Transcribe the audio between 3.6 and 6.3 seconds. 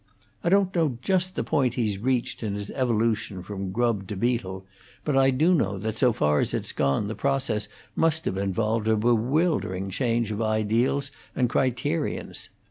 grub to beetle, but I do know that so